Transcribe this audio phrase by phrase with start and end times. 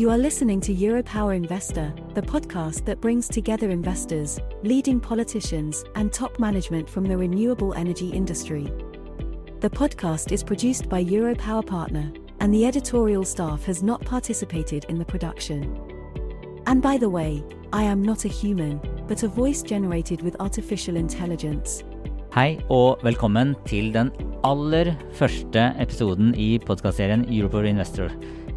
[0.00, 6.10] You are listening to Europower Investor, the podcast that brings together investors, leading politicians, and
[6.10, 8.72] top management from the renewable energy industry.
[9.60, 14.98] The podcast is produced by Europower Partner, and the editorial staff has not participated in
[14.98, 15.76] the production.
[16.64, 20.96] And by the way, I am not a human, but a voice generated with artificial
[20.96, 21.84] intelligence.
[22.30, 24.12] Hei og velkommen til den
[24.46, 28.08] aller første episoden i podkastserien Europower Investor.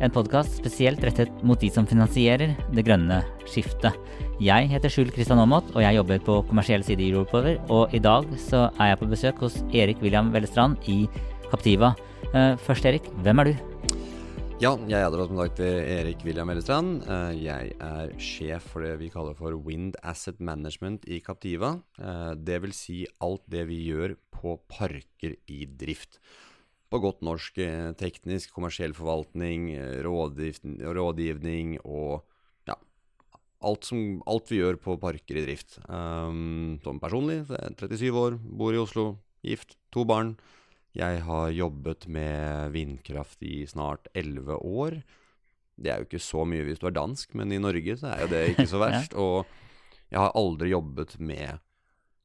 [0.02, 3.94] En podkast spesielt rettet mot de som finansierer det grønne skiftet.
[4.42, 7.60] Jeg heter Skjul Kristian Aamodt, og jeg jobber på kommersiell side i Europower.
[7.70, 11.05] Og i dag så er jeg på besøk hos Erik William Vellestrand i
[11.52, 11.94] Captiva.
[12.34, 13.54] Eh, først, Erik, hvem er du?
[14.63, 17.04] Ja, jeg er som sagt Erik William Ellestrand.
[17.05, 21.76] Eh, jeg er sjef for det vi kaller for Wind Asset Management i Captiva.
[22.00, 26.18] Eh, det vil si alt det vi gjør på parker i drift
[26.94, 32.22] på godt norsk eh, teknisk, kommersiell forvaltning, eh, rådgivning og
[32.70, 32.76] ja,
[33.66, 35.80] alt, som, alt, vi gjør på parker i drift.
[35.88, 39.08] Um, som personlig, så er jeg 37 år, bor i Oslo,
[39.46, 40.35] gift, to barn.
[40.94, 45.02] Jeg har jobbet med vindkraft i snart 11 år.
[45.74, 48.22] Det er jo ikke så mye hvis du er dansk, men i Norge så er
[48.22, 49.18] jo det ikke så verst.
[49.18, 49.50] Og
[50.13, 51.57] jeg har aldri jobbet med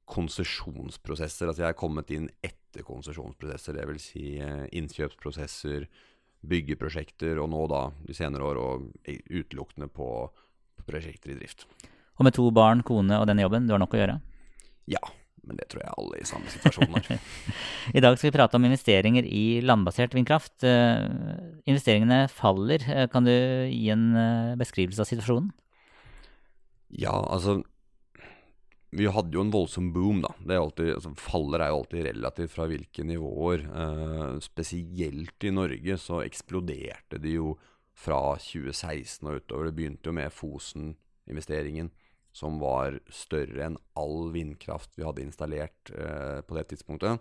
[0.09, 1.49] konsesjonsprosesser.
[1.49, 4.09] Altså jeg har kommet inn etter konsesjonsprosesser, dvs.
[4.13, 5.87] Si eh, innkjøpsprosesser,
[6.49, 10.09] byggeprosjekter, og nå da de senere år og utelukkende på
[10.87, 11.67] prosjekter i drift.
[12.19, 14.19] Og med to barn, kone og denne jobben, du har nok å gjøre?
[14.91, 15.03] Ja,
[15.47, 17.09] men det tror jeg alle i samme situasjon har.
[17.97, 20.55] I dag skal vi prate om investeringer i landbasert vindkraft.
[20.63, 21.07] Uh,
[21.69, 22.85] investeringene faller.
[22.87, 24.11] Uh, kan du gi en
[24.61, 25.51] beskrivelse av situasjonen?
[26.89, 27.61] Ja, altså
[28.91, 30.31] vi hadde jo en voldsom boom, da.
[30.41, 33.67] Det er alltid, altså, faller er jo alltid relativt fra hvilke nivåer.
[33.69, 37.53] Eh, spesielt i Norge så eksploderte det jo
[37.99, 39.69] fra 2016 og utover.
[39.69, 41.93] Det begynte jo med Fosen-investeringen,
[42.33, 47.21] som var større enn all vindkraft vi hadde installert eh, på det tidspunktet.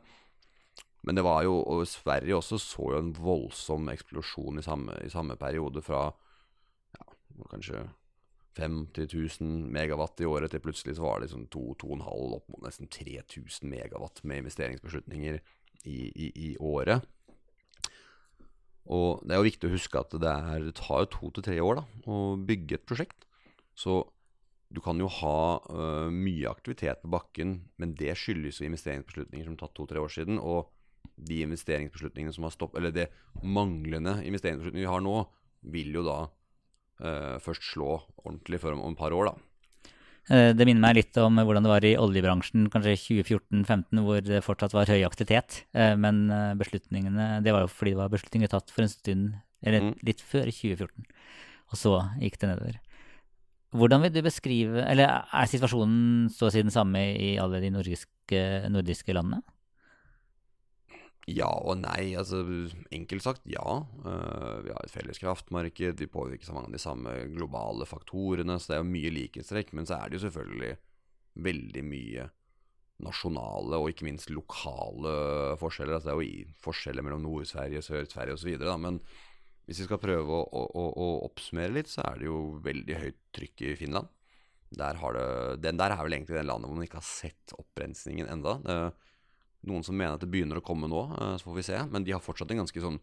[1.04, 5.12] Men det var jo, og Sverige også så jo en voldsom eksplosjon i samme, i
[5.12, 6.08] samme periode, fra
[6.96, 7.08] ja,
[7.52, 7.84] kanskje
[8.58, 12.90] 50 000 megawatt i året til plutselig så var det liksom 2-2,5 opp mot nesten
[12.92, 15.40] 3000 megawatt med investeringsbeslutninger
[15.86, 17.06] i, i, i, året.
[18.88, 21.48] Og det er jo viktig å huske at det, er, det tar jo to til
[21.50, 23.28] tre år da, å bygge et prosjekt.
[23.78, 24.02] Så
[24.74, 25.40] du kan jo ha
[25.70, 30.42] uh, mye aktivitet på bakken, men det skyldes jo investeringsbeslutninger som tatt to-tre år siden.
[30.42, 30.72] Og
[31.16, 33.08] de investeringsbeslutningene som har stoppet, eller det
[33.44, 35.22] manglende investeringsbeslutningene vi har nå,
[35.74, 36.18] vil jo da
[36.98, 39.48] først slå ordentlig for om, om et par år, da.
[40.28, 44.44] Eh, det minner meg litt om hvordan det var i oljebransjen kanskje 2014-2015, hvor det
[44.44, 45.62] fortsatt var høy aktivitet.
[45.72, 46.28] Eh, men
[46.60, 49.94] beslutningene Det var jo fordi det var beslutninger tatt for en stund, eller mm.
[50.08, 51.08] litt før 2014.
[51.72, 52.82] Og så gikk det nedover.
[53.78, 57.72] Hvordan vil du beskrive Eller er situasjonen så å si den samme i alle de
[57.74, 59.44] nordiske, nordiske landene?
[61.28, 62.16] Ja og nei.
[62.16, 62.42] altså
[62.96, 63.66] Enkelt sagt ja.
[64.06, 68.56] Uh, vi har et felles kraftmarked, vi påvirkes av mange av de samme globale faktorene,
[68.60, 69.74] så det er jo mye likhetstrekk.
[69.76, 70.74] Men så er det jo selvfølgelig
[71.48, 72.30] veldig mye
[73.04, 75.14] nasjonale og ikke minst lokale
[75.62, 75.98] forskjeller.
[75.98, 78.64] Altså det er jo forskjeller mellom Nord-Sverige, Sør-Sverige osv.
[78.82, 79.02] Men
[79.68, 83.20] hvis vi skal prøve å, å, å, oppsummere litt, så er det jo veldig høyt
[83.36, 84.08] trykk i Finland.
[84.78, 85.28] Der det,
[85.64, 88.58] den der er vel egentlig den landet hvor man ikke har sett opprensningen enda.
[88.64, 88.80] Det,
[89.66, 91.80] noen som mener at det begynner å komme nå, eh, så får vi se.
[91.90, 93.00] Men de har fortsatt en ganske sånn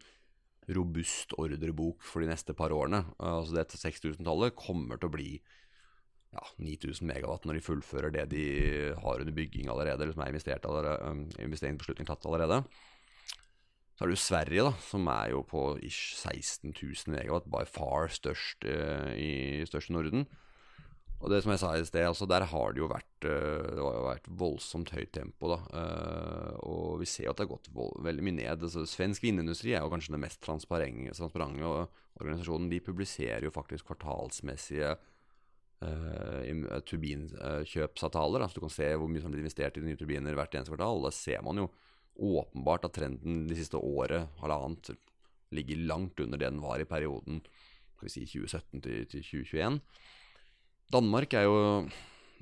[0.74, 3.04] robust ordrebok for de neste par årene.
[3.18, 5.28] Eh, altså det 6000-tallet kommer til å bli
[6.34, 8.46] ja, 9000 megawatt når de fullfører det de
[8.98, 10.34] har under bygging allerede, eller som er
[10.66, 12.64] allerede, um, investeringsbeslutning tatt allerede.
[13.94, 17.62] Så er det jo Sverige, da, som er jo på ish 16 000 megawatt, by
[17.70, 20.26] far størst i største Norden.
[21.22, 23.80] Og det som jeg sa i sted, altså der har det jo vært eh, Det
[23.80, 25.48] har jo vært voldsomt høyt tempo.
[25.54, 27.70] da uh, Og vi ser jo at det har gått
[28.04, 28.66] veldig mye ned.
[28.66, 32.68] Altså, svensk vindindustri er jo kanskje den mest transparente, organisasjonen.
[32.72, 34.92] De publiserer jo faktisk kvartalsmessige
[35.80, 38.44] uh, turbinkjøpsavtaler.
[38.44, 41.06] Så du kan se hvor mye som blir investert i nye turbiner hvert eneste kvartal.
[41.06, 41.70] Da ser man jo
[42.14, 44.92] åpenbart at trenden de siste året, halvannet,
[45.54, 47.40] ligger langt under det den var i perioden
[47.94, 49.80] skal vi si 2017 til, til 2021.
[50.92, 51.56] Danmark er jo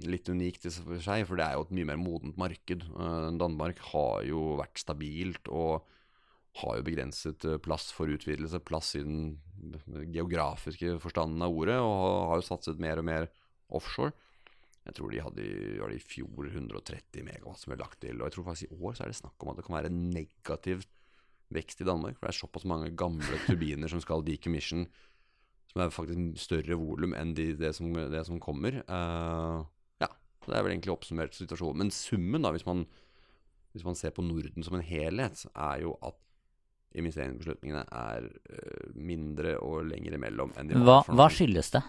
[0.08, 2.86] litt unikt i seg, for det er jo et mye mer modent marked.
[2.96, 5.86] Uh, Danmark har jo vært stabilt og
[6.62, 9.36] har jo begrenset uh, plass for utvidelse, plass i den
[10.12, 13.30] geografiske forstanden av ordet, og har jo satset mer og mer
[13.72, 14.12] offshore.
[14.82, 18.36] Jeg tror de hadde i, i fjor 130 megawatt som ble lagt til, og jeg
[18.36, 20.82] tror faktisk i år så er det snakk om at det kan være negativ
[21.54, 22.18] vekst i Danmark.
[22.18, 24.88] For det er såpass mange gamle turbiner som skal decommission,
[25.72, 28.82] som er faktisk større volum enn de, det, som, det, som, kommer.
[28.84, 29.62] Uh,
[30.02, 30.10] ja,
[30.46, 31.86] det er vel egentlig oppsummert situasjonen.
[31.86, 32.84] Men summen, da, hvis man,
[33.72, 36.18] hvis man ser på Norden som en helhet, er jo at
[37.00, 41.08] investeringsbeslutningene er uh, mindre og lenger imellom enn de var.
[41.08, 41.82] Hva, hva skyldes det?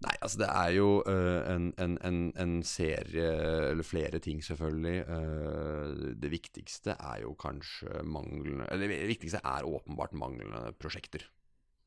[0.00, 3.26] Nei, altså det er jo uh, en, en, en, en, serie,
[3.68, 5.02] eller flere ting selvfølgelig.
[5.04, 11.28] Uh, det viktigste er jo kanskje manglende Eller det viktigste er åpenbart manglende prosjekter.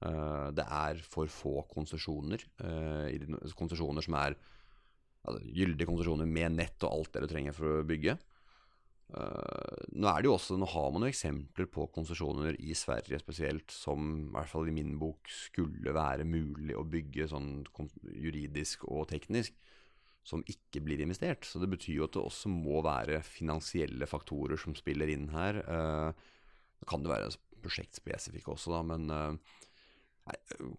[0.03, 2.43] Uh, det er for få konsesjoner.
[3.55, 4.35] konsesjoner som er
[5.23, 8.17] altså, gyldige konsesjoner med nett og alt det du trenger for å bygge.
[9.13, 14.09] Uh, nå jo også, nå har man jo eksempler på konsesjoner i Sverige spesielt som
[14.15, 17.61] i hvert fall i min bok skulle være mulig å bygge sånn
[18.09, 19.55] juridisk og teknisk,
[20.25, 21.45] som ikke blir investert.
[21.45, 25.59] Så det betyr jo at det også må være finansielle faktorer som spiller inn her.
[26.79, 27.33] Det kan det være
[27.63, 29.37] prosjektspesifikke også, da, men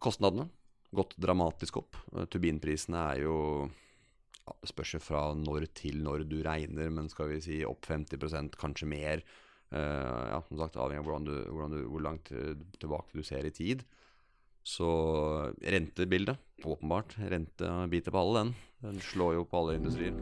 [0.03, 0.49] kostnadene
[0.95, 1.99] gått dramatisk opp.
[2.31, 3.39] Turbinprisene er jo
[4.45, 7.89] ja, Det spørs jo fra når til når du regner, men skal vi si opp
[7.89, 9.25] 50 kanskje mer.
[9.75, 12.31] Uh, ja, som sagt, Avhengig av hvordan du, hvordan du, hvor langt
[12.79, 13.83] tilbake du ser i tid.
[14.65, 14.89] Så
[15.61, 17.17] rentebildet, åpenbart.
[17.19, 18.55] Rente biter på alle, den.
[18.85, 20.15] Den slår jo på alle industrier.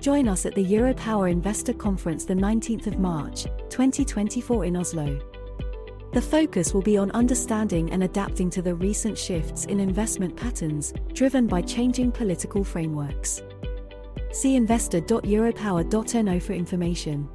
[0.00, 5.37] Join us at the Europower Investor Conference the 19th of March, 2024 in Oslo.
[6.12, 10.94] The focus will be on understanding and adapting to the recent shifts in investment patterns,
[11.12, 13.42] driven by changing political frameworks.
[14.32, 17.28] See investor.europower.no for information.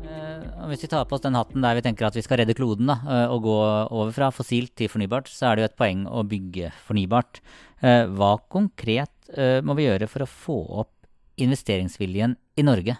[0.00, 2.56] Uh, hvis vi tar på oss den hatten der vi tenker at vi skal redde
[2.56, 3.58] kloden da, uh, og gå
[4.00, 7.44] over fra fossilt til fornybart, så er det jo et poeng å bygge fornybart.
[7.84, 9.12] Uh, hva konkret
[9.64, 10.92] må vi gjøre for å få opp
[11.40, 12.98] investeringsviljen i Norge?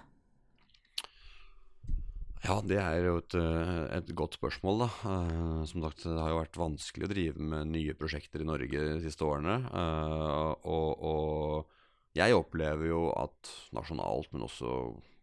[2.42, 4.88] Ja, det er jo et, eh, et godt spørsmål, da.
[5.06, 8.82] Uh, som sagt, det har jo vært vanskelig å drive med nye prosjekter i Norge
[8.82, 9.60] de siste årene.
[9.70, 11.78] Uh, og, og,
[12.18, 14.72] jeg opplever jo at nasjonalt, men også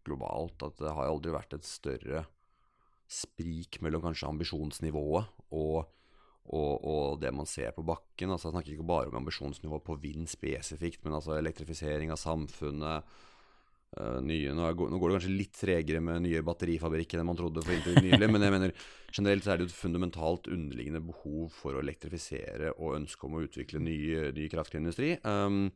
[0.08, 2.24] globalt, at det har aldri vært et større
[3.10, 5.90] sprik mellom kanskje ambisjonsnivået og,
[6.50, 8.32] og, og det man ser på bakken.
[8.32, 13.12] Altså, jeg snakker ikke bare om ambisjonsnivået på vind spesifikt, men altså elektrifisering av samfunnet
[13.98, 17.40] Uh, nye, nå, er, nå, går det kanskje litt tregere med nye batterifabrikker enn man
[17.40, 18.74] trodde for inntil nylig, men jeg mener
[19.10, 23.40] generelt så er det jo et fundamentalt underliggende behov for å elektrifisere og ønske om
[23.40, 23.98] å utvikle ny,
[24.38, 25.16] ny kraftindustri.
[25.26, 25.72] Um,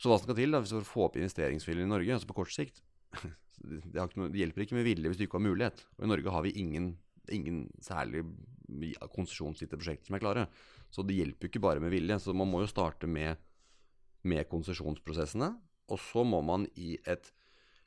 [0.00, 2.38] så hva skal til da, hvis vi får få opp investeringsviljen i Norge, altså på
[2.40, 2.80] kort sikt
[3.60, 3.80] det,
[4.16, 5.82] noe, det, hjelper ikke med vilje hvis du ikke har mulighet.
[5.98, 6.92] Og i Norge har vi ingen,
[7.28, 8.24] ingen særlig
[9.12, 10.46] konsesjonsgitte prosjekter som er klare.
[10.90, 12.18] Så det hjelper ikke bare med vilje.
[12.22, 13.40] Så man må jo starte med,
[14.24, 15.52] med konsesjonsprosessene.
[15.90, 17.32] Og så må man i et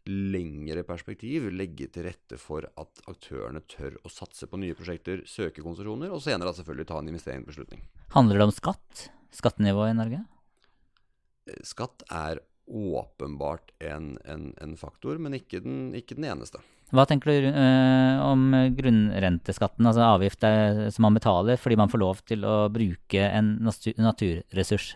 [0.10, 5.64] lengre perspektiv legge til rette for at aktørene tør å satse på nye prosjekter, søke
[5.64, 7.84] konsesjoner, og senere selvfølgelig ta en investeringsbeslutning.
[8.16, 9.06] Handler det om skatt?
[9.34, 10.24] Skattenivået i Norge?
[11.48, 16.62] Eh, skatt er åpenbart en, en, en faktor, men ikke den, ikke den, eneste.
[16.94, 20.46] Hva tenker du øh, om grunnrenteskatten, altså avgift
[20.94, 24.94] som man betaler fordi man får lov til å bruke en naturressurs?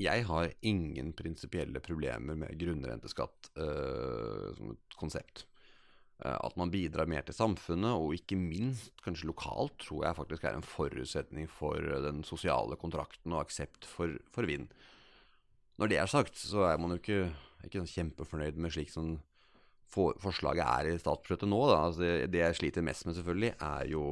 [0.00, 5.44] Jeg har ingen prinsipielle problemer med grunnrenteskatt uh, som et konsept.
[6.18, 10.48] Uh, at man bidrar mer til samfunnet, og ikke minst kanskje lokalt, tror jeg faktisk
[10.48, 14.66] er en forutsetning for den sosiale kontrakten og aksept for, for vind.
[15.78, 17.22] Når det er sagt, så er man jo ikke,
[17.66, 19.16] ikke kjempefornøyd med slik som
[19.94, 21.62] for, forslaget er i statsbudsjettet nå.
[21.70, 24.04] Altså det, det jeg sliter mest med, selvfølgelig, er jo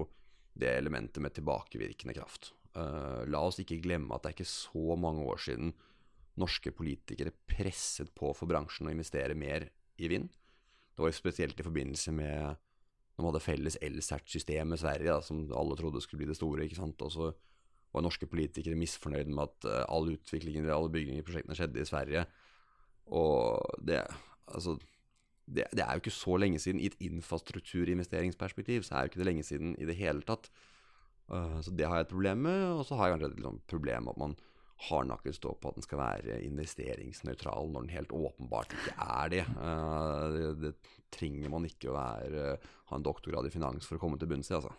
[0.58, 2.52] det elementet med tilbakevirkende kraft.
[2.72, 5.74] Uh, la oss ikke glemme at det er ikke så mange år siden
[6.40, 9.66] norske politikere presset på for bransjen å investere mer
[10.00, 10.30] i vind.
[10.92, 12.56] Det var jo spesielt i forbindelse med
[13.12, 16.64] når man hadde felles Elsert-system med Sverige, da, som alle trodde skulle bli det store.
[16.64, 17.02] ikke sant?
[17.04, 17.28] Og så
[17.92, 21.88] var norske politikere misfornøyd med at uh, all utviklingen alle bygninger i prosjektene skjedde i
[21.88, 22.24] Sverige.
[23.12, 24.00] Og det,
[24.48, 24.78] altså,
[25.44, 26.80] det, det, er jo ikke så lenge siden.
[26.80, 30.48] I et infrastrukturinvesteringsperspektiv så er jo ikke det lenge siden i det hele tatt.
[31.30, 32.64] Eh, så det har jeg et problem med.
[32.78, 34.34] Og så har jeg kanskje et liksom, problem at man
[34.82, 39.44] hardnakket stå på at den skal være investeringsnøytral, når den helt åpenbart ikke er det.
[39.54, 42.54] Uh, det, det, trenger man ikke å være,
[42.88, 44.54] ha en doktorgrad i finans for å komme til bunns i.
[44.56, 44.70] Altså.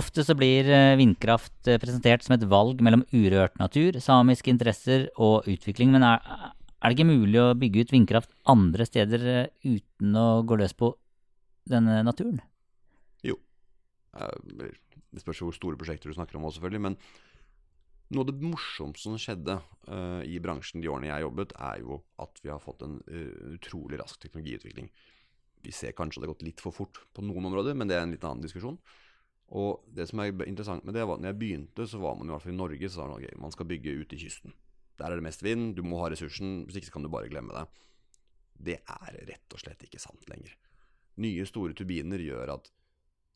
[0.00, 0.64] Ofte så blir
[0.96, 5.92] vindkraft presentert som et valg mellom urørt natur, samiske interesser og utvikling.
[5.92, 6.24] Men er,
[6.80, 9.26] er det ikke mulig å bygge ut vindkraft andre steder
[9.68, 10.94] uten å gå løs på
[11.68, 12.40] denne naturen?
[13.20, 13.36] Jo.
[15.10, 16.84] Det spørs hvor store prosjekter du snakker om også, selvfølgelig.
[16.86, 16.98] men
[18.10, 19.54] noe av det morsomste som skjedde
[19.86, 23.52] uh, i bransjen de årene jeg jobbet, er jo at vi har fått en uh,
[23.54, 24.88] utrolig rask teknologiutvikling.
[25.62, 27.98] Vi ser kanskje at det har gått litt for fort på noen områder, men det
[27.98, 28.80] er en litt annen diskusjon.
[29.50, 32.28] Og det som er interessant med det, var at når jeg begynte, så var man
[32.28, 34.54] i hvert fall i Norge, så sa man okay, man skal bygge ute i kysten.
[35.00, 37.30] Der er det mest vind, du må ha ressursen, hvis ikke så kan du bare
[37.30, 37.64] glemme det.
[38.70, 40.52] Det er rett og slett ikke sant lenger.
[41.22, 42.70] Nye, store turbiner gjør at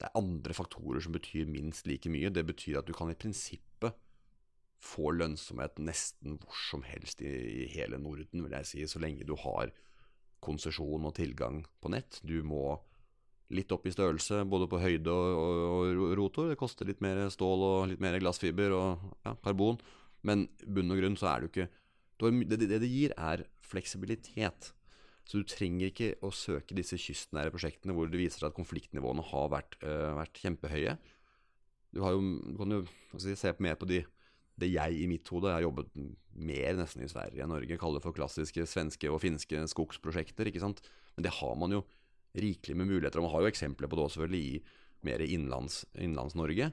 [0.01, 2.33] det er andre faktorer som betyr minst like mye.
[2.35, 3.95] Det betyr at du kan i prinsippet
[4.85, 9.25] få lønnsomhet nesten hvor som helst i, i, hele Norden, vil jeg si, så lenge
[9.25, 9.73] du har
[10.45, 12.21] konsesjon og tilgang på nett.
[12.27, 12.75] Du må
[13.55, 16.51] litt opp i størrelse, både på høyde og, og, og rotor.
[16.51, 19.81] Det koster litt mer stål og litt mer glassfiber og ja, karbon,
[20.27, 21.71] men bunn og grunn så er du ikke
[22.21, 24.73] det, det det gir, er fleksibilitet.
[25.25, 29.25] Så du trenger ikke å søke disse kystnære prosjektene hvor det viser seg at konfliktnivåene
[29.31, 30.99] har vært, uh, vært kjempehøye.
[31.95, 32.83] Du, jo, du kan jo
[33.23, 34.03] si, se mer på de
[34.61, 35.89] det jeg i mitt hode har jobbet
[36.35, 40.51] mer nesten i Sverige enn Norge, kaller for klassiske svenske og finske skogsprosjekter.
[40.51, 40.83] ikke sant?
[41.17, 41.83] Men det har man jo
[42.39, 43.19] rikelig med muligheter.
[43.19, 44.63] Og man har jo eksempler på det også selvfølgelig i
[45.05, 46.71] mer innlands-Norge.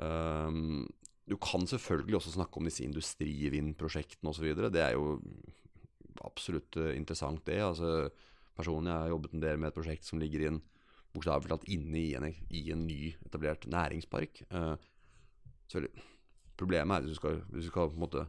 [0.00, 0.88] um,
[1.30, 4.48] du kan selvfølgelig også snakke om disse industrivindprosjektene osv.
[4.72, 5.20] Det er jo
[6.26, 7.60] absolutt uh, interessant, det.
[7.64, 8.10] altså
[8.56, 10.60] Personlig har jeg jobbet en del med et prosjekt som ligger inn,
[11.14, 14.42] bokstavelig talt inne i en, i en ny etablert næringspark.
[14.52, 14.74] Uh,
[15.70, 16.08] selvfølgelig
[16.60, 18.26] Problemet er hvis du skal, hvis du skal på en måte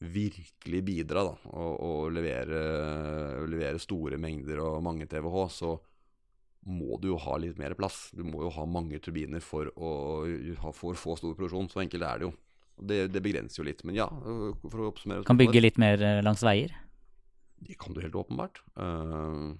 [0.00, 2.60] virkelig bidra da, og, og levere,
[3.50, 5.74] levere, store mengder og mange TWh, så
[6.70, 8.10] må du jo ha litt mer plass.
[8.16, 9.90] Du må jo ha mange turbiner for å,
[10.76, 11.70] for få stor produksjon.
[11.72, 12.32] Så enkelt er det jo.
[12.80, 13.82] Det, det, begrenser jo litt.
[13.84, 16.72] Men ja, for å oppsummere Kan bygge litt mer eh, langs veier?
[17.60, 18.62] Det kan du helt åpenbart.
[18.78, 19.56] Uh,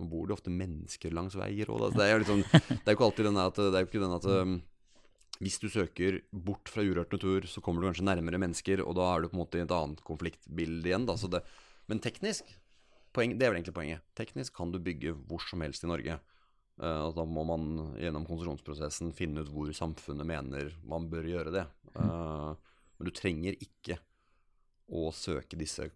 [0.00, 1.90] nå bor det ofte mennesker langs veier òg.
[1.98, 4.54] Jo liksom, det er jo ikke alltid den at, det er ikke den at um,
[5.40, 9.06] hvis du søker bort fra urørt natur, så kommer du kanskje nærmere mennesker, og da
[9.08, 11.06] er du på en måte i et annet konfliktbilde igjen.
[11.08, 11.40] Det,
[11.88, 12.48] men teknisk,
[13.16, 14.04] poeng, det er vel egentlig poenget.
[14.18, 16.18] Teknisk kan du bygge hvor som helst i Norge.
[16.80, 21.64] Uh, da må man gjennom konsesjonsprosessen finne ut hvor samfunnet mener man bør gjøre det.
[21.96, 22.52] Uh,
[22.96, 23.96] men du trenger ikke
[24.92, 25.88] å søke disse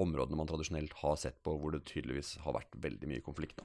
[0.00, 3.62] områdene man tradisjonelt har sett på, hvor det tydeligvis har vært veldig mye konflikt.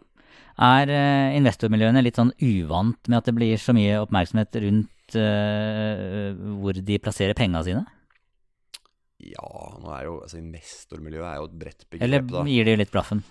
[0.57, 6.33] Er eh, investormiljøene litt sånn uvant med at det blir så mye oppmerksomhet rundt eh,
[6.59, 7.85] hvor de plasserer penga sine?
[9.25, 9.47] Ja,
[9.81, 12.05] nå er jo altså investormiljøet er jo et bredt begrep.
[12.07, 13.23] Eller gir de litt blaffen?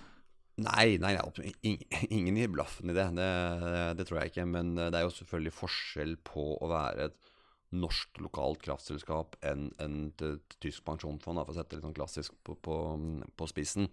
[0.65, 1.75] Nei, nei, nei,
[2.15, 3.09] ingen gir blaffen i det.
[3.17, 3.31] det.
[3.99, 4.47] Det tror jeg ikke.
[4.47, 7.34] Men det er jo selvfølgelig forskjell på å være et
[7.75, 12.35] norsk lokalt kraftselskap enn en et tysk pensjonsfond, for å sette det litt sånn klassisk
[12.45, 12.75] på, på,
[13.35, 13.89] på, spissen.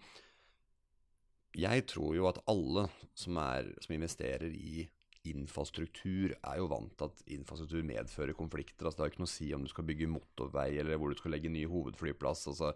[1.59, 2.87] Jeg tror jo at alle
[3.19, 4.87] som, er, som, investerer i
[5.29, 8.89] infrastruktur, er jo vant til at infrastruktur medfører konflikter.
[8.89, 11.21] Altså, det har ikke noe å si om du skal bygge motorvei eller hvor du
[11.21, 12.49] skal legge ny hovedflyplass.
[12.51, 12.73] Altså,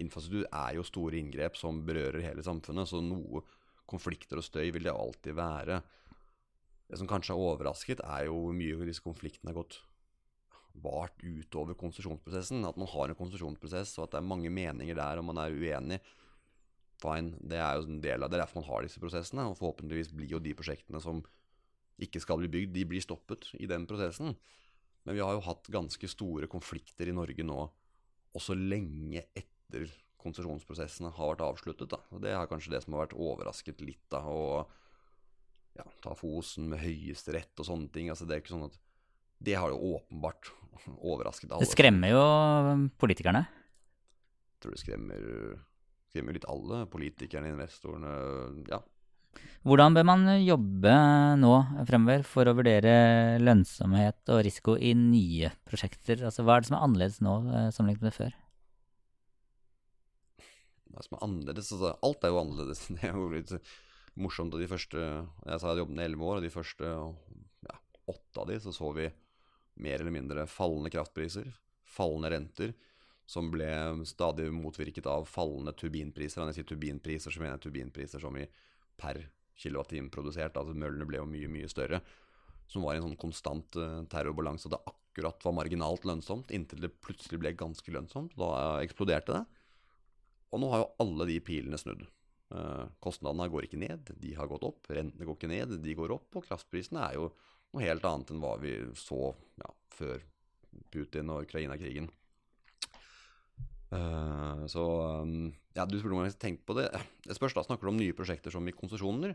[0.00, 3.44] infrastruktur er jo store inngrep som berører hele samfunnet, så noe
[3.90, 5.80] konflikter og støy vil det alltid være.
[6.90, 9.82] Det som kanskje har overrasket, er jo hvor mye disse konfliktene har gått
[10.74, 12.64] vart utover konsesjonsprosessen.
[12.68, 15.56] At man har en konsesjonsprosess, og at det er mange meninger der, og man er
[15.56, 16.00] uenig.
[17.00, 18.38] Fine, det er jo en del av det.
[18.38, 19.48] Er derfor man har disse prosessene.
[19.48, 21.22] Og forhåpentligvis blir jo de prosjektene som
[22.00, 24.34] ikke skal bli bygd, de blir stoppet i den prosessen.
[25.04, 27.64] Men vi har jo hatt ganske store konflikter i Norge nå,
[28.36, 29.88] også lenge etter
[30.20, 31.92] konsesjonsprosessene har vært avsluttet.
[31.92, 32.00] Da.
[32.20, 34.04] Det er kanskje det som har vært overrasket litt.
[34.12, 34.68] da, og
[35.78, 38.10] ja, Ta Fosen med Høyesterett og sånne ting.
[38.12, 38.78] altså Det er ikke sånn at
[39.40, 40.52] det har jo åpenbart
[41.00, 41.64] overrasket alle.
[41.64, 42.22] Det skremmer jo
[43.00, 43.44] politikerne?
[43.48, 45.28] Jeg tror det skremmer,
[46.10, 46.84] skremmer litt alle.
[46.92, 48.14] Politikerne, investorene,
[48.68, 48.82] ja.
[49.64, 50.92] Hvordan bør man jobbe
[51.38, 51.52] nå
[51.88, 56.24] fremover for å vurdere lønnsomhet og risiko i nye prosjekter?
[56.26, 58.38] Altså, hva er det som er annerledes nå eh, sammenlignet med før?
[60.90, 61.72] Hva som er annerledes?
[61.76, 62.84] Altså, alt er jo annerledes.
[62.96, 63.54] Det er jo litt
[64.20, 64.56] morsomt.
[64.60, 66.94] De første, jeg sa jeg hadde jobbet i elleve år, og de første
[67.68, 67.76] ja,
[68.10, 69.10] åtte av de så så vi
[69.82, 71.50] mer eller mindre fallende kraftpriser,
[71.88, 72.72] fallende renter,
[73.30, 73.68] som ble
[74.08, 76.40] stadig motvirket av fallende turbinpriser.
[76.40, 78.46] Når jeg sier turbinpriser, så mener jeg turbinpriser som i
[79.00, 79.22] per
[79.60, 80.58] kilowattime produsert.
[80.58, 82.00] Altså møllene ble jo mye, mye større.
[82.70, 84.66] Som var i en sånn konstant uh, terrorbalanse.
[84.66, 88.34] Og det akkurat var marginalt lønnsomt, inntil det plutselig ble ganske lønnsomt.
[88.38, 89.44] Da eksploderte det.
[90.50, 92.02] Og nå har jo alle de pilene snudd.
[92.50, 94.88] Eh, kostnadene går ikke ned, de har gått opp.
[94.90, 96.28] Rentene går ikke ned, de går opp.
[96.34, 97.28] Og kraftprisene er jo
[97.74, 100.24] noe helt annet enn hva vi så ja, før
[100.90, 102.10] Putin og Ukraina-krigen.
[103.90, 104.84] Uh, så
[105.26, 106.90] um, ja, Du spurte om jeg tenkte tenkt på det.
[107.26, 109.34] Det spørs da, Snakker du om nye prosjekter som i konsesjoner?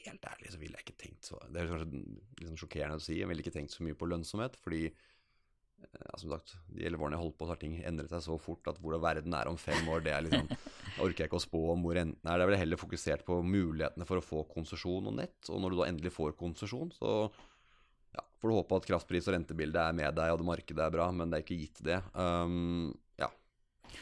[0.00, 3.18] Helt ærlig så ville jeg ikke tenkt så Det er kanskje sånn sjokkerende å si.
[3.20, 4.56] Jeg ville ikke tenkt så mye på lønnsomhet.
[4.60, 4.86] Fordi
[5.80, 8.36] ja, som sagt, de elleve årene jeg holdt på, så har ting endret seg så
[8.40, 10.48] fort at hvordan verden er om fem år, det er liksom
[11.04, 12.40] orker jeg ikke å spå om hvor enten er.
[12.40, 15.38] Det er vel heller fokusert på mulighetene for å få konsesjon og nett.
[15.48, 17.14] Og når du da endelig får konsesjon, så
[18.40, 21.10] får du håpe at kraftpris og rentebildet er med deg, og det markedet er bra,
[21.12, 21.98] men det er ikke gitt, det.
[22.14, 22.88] Um,
[23.20, 23.28] ja.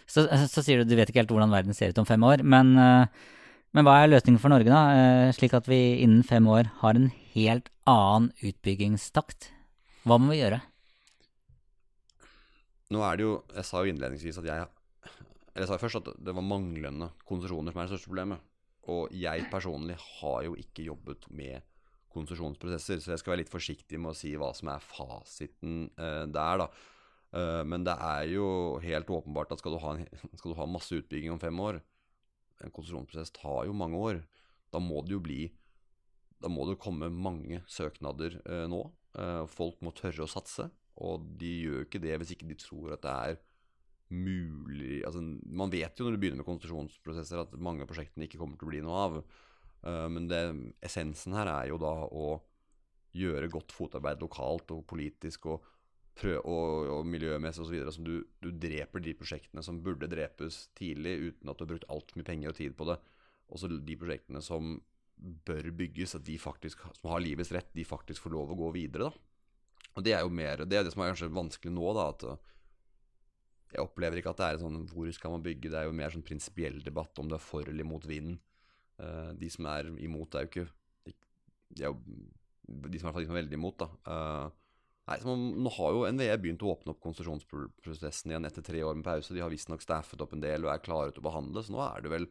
[0.06, 2.44] Så, så, sier du du vet ikke helt hvordan verden ser ut om fem år,
[2.46, 3.34] men, uh,
[3.74, 4.82] men hva er løsningen for Norge, da?
[4.94, 9.50] Uh, slik at vi innen fem år har en helt annen utbyggingstakt.
[10.06, 10.60] Hva må vi gjøre?
[12.94, 16.06] Nå er det jo Jeg sa jo innledningsvis at jeg Eller jeg sa først at
[16.24, 18.44] det var manglende konsesjoner som er det største problemet.
[18.88, 21.66] Og jeg personlig har jo ikke jobbet med
[22.12, 26.24] konsesjonsprosesser, så jeg skal være litt forsiktig med å si hva som er fasiten uh,
[26.30, 26.68] der, da.
[27.28, 28.48] Uh, men det er jo
[28.80, 30.06] helt åpenbart at skal du, ha en,
[30.40, 31.82] skal du ha masse utbygging om fem år
[32.64, 34.22] En konsesjonsprosess tar jo mange år.
[34.72, 35.42] Da må det jo bli
[36.40, 38.80] Da må det komme mange søknader uh, nå.
[39.52, 40.68] folk må tørre å satse.
[41.04, 43.38] Og de gjør ikke det hvis ikke de tror at det er
[44.08, 48.40] mulig altså, Man vet jo når du begynner med konsesjonsprosesser at mange av prosjektene ikke
[48.40, 49.20] kommer til å bli noe av.
[49.86, 50.42] Uh, men det,
[50.84, 52.28] essensen her er jo da å
[53.18, 55.64] gjøre godt fotarbeid lokalt og politisk og,
[56.18, 57.78] prøve, og, og miljømessig osv.
[57.86, 61.72] Så, så du, du dreper de prosjektene som burde drepes tidlig uten at du har
[61.72, 62.98] brukt altfor mye penger og tid på det.
[63.48, 64.76] Og så de prosjektene som
[65.18, 68.70] bør bygges, at de faktisk, som har livets rett, de faktisk får lov å gå
[68.76, 69.08] videre.
[69.08, 69.88] da.
[69.96, 72.04] Og det er jo mer Det er det som er kanskje vanskelig nå, da.
[72.12, 72.36] At uh,
[73.74, 75.72] jeg opplever ikke at det er sånn Hvor skal man bygge?
[75.72, 78.38] Det er jo mer sånn prinsipiell debatt om det er for eller imot vinden.
[78.98, 80.68] Uh, de som er imot, er jo ikke
[81.06, 81.12] De,
[81.76, 81.98] de er jo
[82.68, 83.88] de som er, de er veldig imot, da.
[84.04, 88.82] Uh, nei, man, Nå har jo NVE begynt å åpne opp konsesjonsprosessen igjen etter tre
[88.84, 89.34] år med pause.
[89.34, 91.80] De har visstnok staffet opp en del og er klare til å behandle, så nå
[91.86, 92.28] er det vel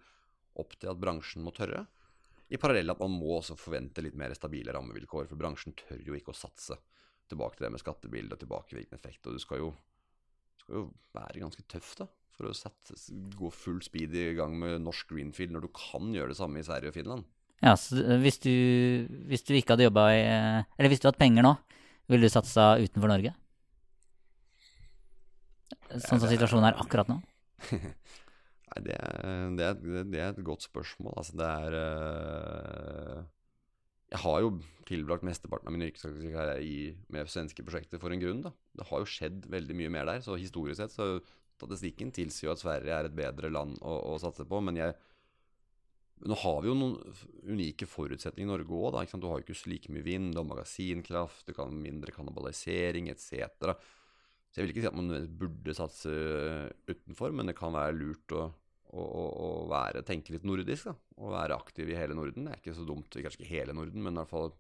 [0.62, 1.86] opp til at bransjen må tørre.
[2.54, 6.16] I parallell at man må også forvente litt mer stabile rammevilkår, for bransjen tør jo
[6.16, 6.78] ikke å satse
[7.28, 9.26] tilbake til det med skattebilde og tilbakevirkende effekt.
[9.28, 9.74] Og du skal jo,
[10.62, 10.86] skal jo
[11.18, 12.96] være ganske tøff da, for å sette,
[13.38, 16.68] gå full speed i gang med norsk greenfield når du kan gjøre det samme i
[16.68, 17.26] Sverige og Finland.
[17.66, 18.54] Ja, så hvis du,
[19.30, 21.56] hvis du ikke hadde jobba i Eller hvis du hadde hatt penger nå,
[22.12, 23.34] ville du satsa utenfor Norge?
[26.06, 27.18] Sånn som situasjonen er akkurat nå?
[28.68, 29.18] Nei, det er,
[29.58, 31.16] det, er, det er, et godt spørsmål.
[31.18, 33.22] Altså, det er uh,
[34.12, 34.52] jeg har jo
[34.88, 36.60] tilbrakt mesteparten av min yrkeskarriere
[37.12, 38.44] med svenske prosjekter for en grunn.
[38.46, 38.54] da.
[38.78, 40.22] Det har jo skjedd veldig mye mer der.
[40.24, 41.18] Så historisk sett så
[41.58, 44.62] statistikken tilsier jo at Sverige er et bedre land å, å satse på.
[44.64, 44.96] Men jeg,
[46.30, 46.98] nå har vi jo noen
[47.50, 49.00] unike forutsetninger i Norge òg.
[49.18, 53.74] Du har jo ikke like mye vind, du har magasinkraft, du kan mindre kannibalisering etc.
[54.48, 56.14] Så jeg vil ikke si at man burde satse
[56.88, 58.48] utenfor, men det kan være lurt å
[58.96, 60.90] å, å, være, tenke litt nordisk.
[60.90, 62.48] da, Og være aktiv i hele Norden.
[62.48, 64.52] Det er ikke så dumt, kanskje ikke hele Norden, men i hvert fall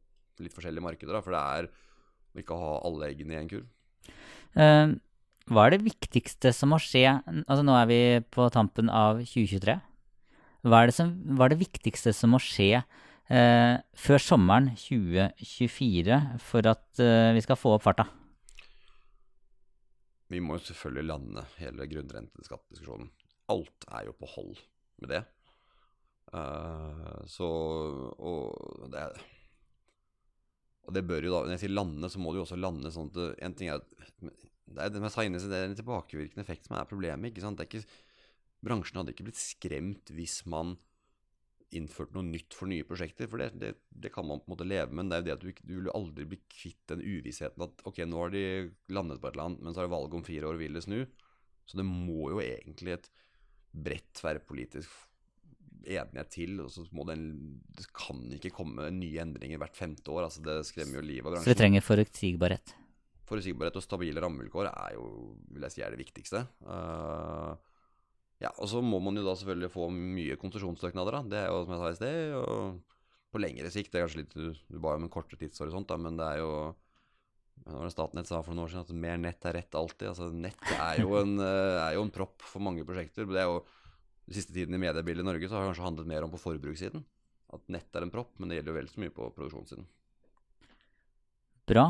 [0.43, 1.15] litt forskjellige markeder.
[1.15, 3.67] da, For det er å ikke ha alle eggene i en kurv.
[4.57, 4.95] Uh,
[5.47, 7.99] hva er det viktigste som må skje Altså Nå er vi
[8.33, 9.77] på tampen av 2023.
[10.67, 16.19] Hva er det, som, hva er det viktigste som må skje eh, før sommeren 2024
[16.43, 18.09] for at eh, vi skal få opp farta?
[20.27, 23.07] Vi må jo selvfølgelig lande hele grunnrenteskattdiskusjonen
[23.51, 24.61] alt er jo på hold
[25.01, 25.23] med det.
[26.33, 27.47] Uh, så
[28.19, 29.05] og det,
[30.87, 32.91] og det bør jo da Når jeg sier lande, så må det jo også lande
[32.95, 33.87] sånn at En ting er at
[34.67, 37.29] det er det jeg sa inne, det er en tilbakevirkende effekt som er problemet.
[37.29, 37.59] ikke sant?
[37.59, 38.01] Det er ikke,
[38.67, 40.75] bransjen hadde ikke blitt skremt hvis man
[41.75, 43.29] innførte noe nytt for nye prosjekter.
[43.31, 44.99] For det, det, det, kan man på en måte leve med.
[44.99, 47.83] Men det er jo det at du, du vil aldri bli kvitt den uvissheten at
[47.87, 48.43] ok, nå har de
[48.91, 50.83] landet på et eller annet, men så er det valg om fire år, vil det
[50.83, 50.99] snu?
[51.67, 53.09] Så det må jo egentlig et
[53.87, 54.91] bredt tverrpolitisk
[55.85, 56.59] enighet til.
[56.63, 60.27] og så må den, Det kan ikke komme nye endringer hvert femte år.
[60.27, 61.47] altså Det skremmer jo livet av bransjen.
[61.47, 62.75] Så vi trenger forutsigbarhet?
[63.27, 66.45] Forutsigbarhet og stabile rammevilkår er jo vil jeg si, er det viktigste.
[66.63, 67.55] Uh,
[68.39, 71.11] ja, Og så må man jo da selvfølgelig få mye konsesjonssøknader.
[71.11, 72.33] da, Det er jo som jeg sa i sted.
[72.33, 72.81] og
[73.31, 76.15] På lengre sikt, det er kanskje litt du, ba om en kortere tidshorisont, da, men
[76.17, 76.75] det er jo
[77.67, 78.85] det var det Statnett sa for noen år siden?
[78.85, 80.07] At mer nett er rett alltid.
[80.11, 83.27] Altså, nett er jo, en, eh, er jo en propp for mange prosjekter.
[83.27, 83.57] Det er jo
[84.27, 86.41] Den siste tiden i mediebildet i Norge så har det kanskje handlet mer om på
[86.41, 87.05] forbrukssiden.
[87.55, 89.87] At nett er en propp, men det gjelder jo vel så mye på produksjonssiden.
[91.71, 91.85] Bra.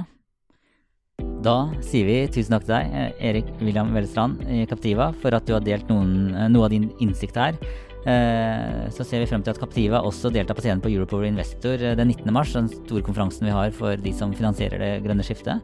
[1.46, 5.46] Da sier vi tusen takk til deg, eh, Erik William Vellestrand i Captiva, for at
[5.46, 7.58] du har delt noen, eh, noe av din innsikt her.
[8.06, 11.78] Eh, så ser vi frem til at Captiva også deltar på scenen på Europower Investor
[11.78, 12.32] den 19.
[12.32, 15.62] mars, den store konferansen vi har for de som finansierer det grønne skiftet.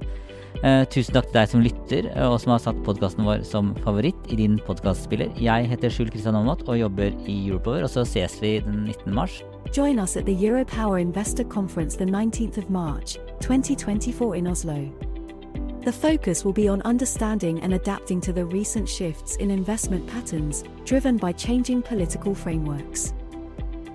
[0.61, 3.73] Eh, tusen takk til deg som lytter, eh, og som har satt podkasten vår som
[3.83, 5.33] favoritt i din podkastspiller.
[5.35, 9.13] Jeg heter Skjul Kristian Aamodt og jobber i Europower, og så ses vi den 19.
[9.13, 9.41] mars.
[9.75, 14.89] Join us at the Europower Investor Conference the 19th of March, 2024 in Oslo.
[15.83, 20.63] The focus will be on understanding and adapting to the recent shifts in investment patterns
[20.85, 23.13] driven by changing political frameworks.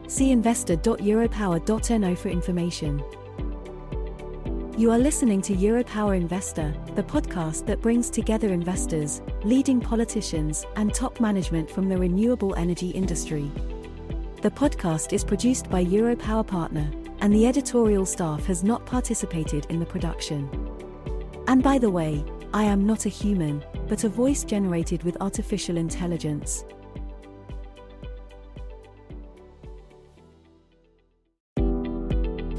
[0.06, 3.02] See investor.europower.no for information.
[4.78, 10.94] You are listening to Europower Investor, the podcast that brings together investors, leading politicians, and
[10.94, 13.50] top management from the renewable energy industry.
[14.40, 16.88] The podcast is produced by Europower Partner,
[17.18, 20.48] and the editorial staff has not participated in the production.
[21.48, 25.76] And by the way, I am not a human, but a voice generated with artificial
[25.76, 26.64] intelligence.